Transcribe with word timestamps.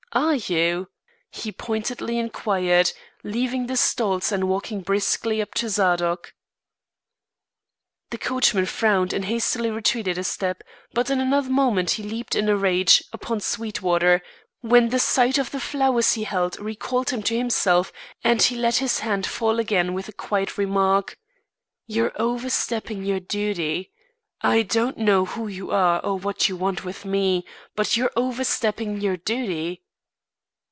Are 0.13 0.35
you?" 0.35 0.89
he 1.29 1.53
pointedly 1.53 2.19
inquired, 2.19 2.91
leaving 3.23 3.67
the 3.67 3.77
stalls 3.77 4.29
and 4.33 4.49
walking 4.49 4.81
briskly 4.81 5.41
up 5.41 5.53
to 5.53 5.69
Zadok. 5.69 6.33
The 8.09 8.17
coachman 8.17 8.65
frowned 8.65 9.13
and 9.13 9.23
hastily 9.23 9.71
retreated 9.71 10.17
a 10.17 10.25
step; 10.25 10.63
but 10.91 11.09
in 11.09 11.21
another 11.21 11.49
moment 11.49 11.91
he 11.91 12.03
leaped 12.03 12.35
in 12.35 12.49
a 12.49 12.57
rage 12.57 13.01
upon 13.13 13.39
Sweetwater, 13.39 14.21
when 14.59 14.89
the 14.89 14.99
sight 14.99 15.37
of 15.37 15.51
the 15.51 15.61
flowers 15.61 16.11
he 16.11 16.25
held 16.25 16.59
recalled 16.59 17.11
him 17.11 17.23
to 17.23 17.37
himself 17.37 17.93
and 18.21 18.41
he 18.41 18.57
let 18.57 18.75
his 18.83 18.99
hand 18.99 19.25
fall 19.25 19.59
again 19.61 19.93
with 19.93 20.07
the 20.07 20.11
quiet 20.13 20.57
remark: 20.57 21.17
"You're 21.87 22.11
overstepping 22.21 23.05
your 23.05 23.21
dooty. 23.21 23.93
I 24.41 24.63
don't 24.63 24.97
know 24.97 25.23
who 25.23 25.47
you 25.47 25.71
are 25.71 26.01
or 26.03 26.19
what 26.19 26.49
you 26.49 26.57
want 26.57 26.83
with 26.83 27.05
me, 27.05 27.45
but 27.77 27.95
you're 27.95 28.11
overstepping 28.17 28.99
your 28.99 29.15
dooty." 29.15 29.83